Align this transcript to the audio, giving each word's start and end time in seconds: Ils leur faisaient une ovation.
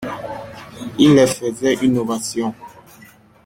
Ils 0.97 1.13
leur 1.15 1.29
faisaient 1.29 1.75
une 1.75 1.99
ovation. 1.99 2.55